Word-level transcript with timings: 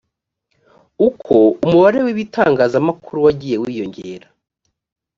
uko 1.07 1.35
umubare 1.63 1.99
w’ibitangazamakuru 2.05 3.17
wagiye 3.25 3.55
wiyongera 3.63 4.27